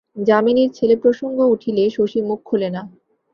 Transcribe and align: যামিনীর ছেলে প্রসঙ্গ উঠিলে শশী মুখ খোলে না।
যামিনীর 0.21 0.69
ছেলে 0.71 0.95
প্রসঙ্গ 0.95 1.37
উঠিলে 1.45 1.83
শশী 1.89 2.19
মুখ 2.21 2.39
খোলে 2.45 2.69
না। 2.69 2.81